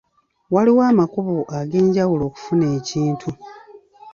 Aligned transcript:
Waliwo 0.53 0.81
amakubo 0.91 1.35
ag'enjawulo 1.59 2.23
okufuna 2.29 2.65
ekintu. 2.77 3.29